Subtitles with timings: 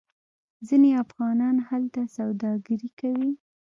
[0.67, 3.31] ځینې افغانان هلته سوداګري کوي.